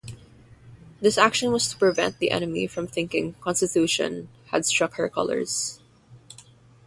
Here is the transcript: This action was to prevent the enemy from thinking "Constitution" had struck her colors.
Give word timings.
This 0.99 1.19
action 1.19 1.51
was 1.51 1.67
to 1.69 1.77
prevent 1.77 2.17
the 2.17 2.31
enemy 2.31 2.65
from 2.65 2.87
thinking 2.87 3.33
"Constitution" 3.39 4.29
had 4.47 4.65
struck 4.65 4.93
her 4.95 5.07
colors. 5.07 5.79